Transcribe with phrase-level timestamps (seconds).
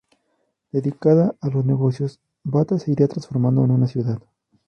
[0.71, 4.19] Dedicada a los negocios, Bata se iría transformando en una ciudad.